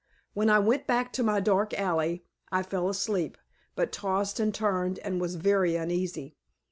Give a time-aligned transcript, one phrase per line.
[0.33, 3.37] When I went back to my dark alley I fell asleep,
[3.75, 6.37] but tossed and turned and was very uneasy.